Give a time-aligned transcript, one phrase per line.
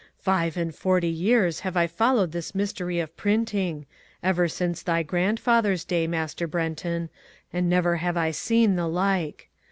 [0.17, 3.85] Five and forty years have I followed this mystery of printing,
[4.23, 7.11] ever since thy grandfather's day, Master Brenton,
[7.53, 9.51] and never have I seen the like.